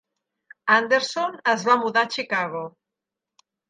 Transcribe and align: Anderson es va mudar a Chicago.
Anderson 0.77 1.39
es 1.55 1.69
va 1.69 1.79
mudar 1.85 2.07
a 2.09 2.13
Chicago. 2.19 2.67